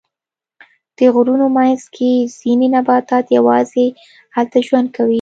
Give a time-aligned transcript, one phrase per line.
[0.97, 3.85] د غرونو منځ کې ځینې نباتات یواځې
[4.35, 5.09] هلته ژوند کوي.